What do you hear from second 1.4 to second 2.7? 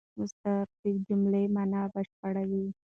مانا بشپړوي.